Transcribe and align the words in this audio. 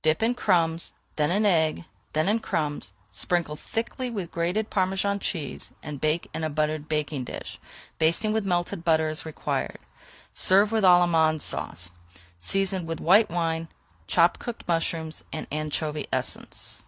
Dip 0.00 0.22
in 0.22 0.34
crumbs, 0.34 0.94
then 1.16 1.30
in 1.30 1.44
egg, 1.44 1.84
then 2.14 2.30
in 2.30 2.40
crumbs, 2.40 2.94
sprinkle 3.12 3.56
thickly 3.56 4.08
with 4.08 4.30
grated 4.32 4.70
Parmesan 4.70 5.18
cheese, 5.18 5.70
and 5.82 6.00
bake 6.00 6.30
in 6.32 6.42
a 6.42 6.48
buttered 6.48 6.88
baking 6.88 7.24
dish, 7.24 7.58
basting 7.98 8.32
with 8.32 8.46
melted 8.46 8.84
butter 8.86 9.10
as 9.10 9.26
required. 9.26 9.80
Serve 10.32 10.72
with 10.72 10.82
Allemande 10.82 11.42
Sauce, 11.42 11.90
seasoned 12.38 12.86
with 12.88 13.00
white 13.02 13.28
wine, 13.28 13.68
chopped 14.06 14.40
cooked 14.40 14.66
mushrooms, 14.66 15.24
and 15.30 15.46
anchovy 15.52 16.06
essence. 16.10 16.86